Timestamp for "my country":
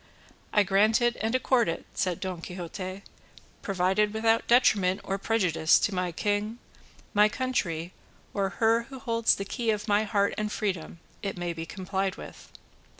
7.13-7.93